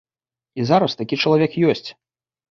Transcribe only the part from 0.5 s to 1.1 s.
І зараз